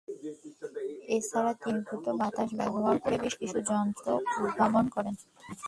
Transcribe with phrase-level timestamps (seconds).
[1.15, 4.05] এছাড়া তিনি ঘনীভূত বাতাস ব্যবহার করে বেশ কিছু যন্ত্র
[4.43, 5.15] উদ্ভাবন করেন।